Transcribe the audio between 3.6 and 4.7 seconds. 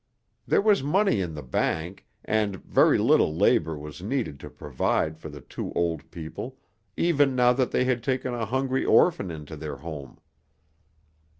was needed to